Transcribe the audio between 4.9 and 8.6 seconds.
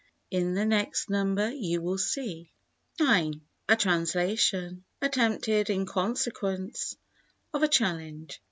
(Attempted in consequence of a challenge.)